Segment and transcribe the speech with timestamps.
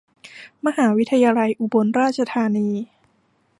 [0.65, 2.69] มหาวิทยาลัยอุบลราชธานี